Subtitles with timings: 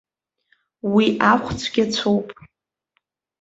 [0.93, 2.27] Уи ахә цәгьацәоуп.